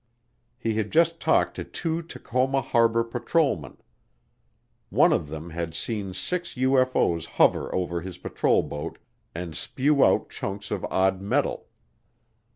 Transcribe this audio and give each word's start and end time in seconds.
He 0.57 0.73
had 0.77 0.89
just 0.91 1.19
talked 1.19 1.53
to 1.57 1.63
two 1.63 2.01
Tacoma 2.01 2.61
Harbor 2.61 3.03
patrolmen. 3.03 3.77
One 4.89 5.13
of 5.13 5.27
them 5.27 5.51
had 5.51 5.75
seen 5.75 6.15
six 6.15 6.55
UFO's 6.55 7.27
hover 7.37 7.69
over 7.75 8.01
his 8.01 8.17
patrol 8.17 8.63
boat 8.63 8.97
and 9.35 9.55
spew 9.55 10.03
out 10.03 10.31
chunks 10.31 10.71
of 10.71 10.83
odd 10.85 11.21
metal. 11.21 11.67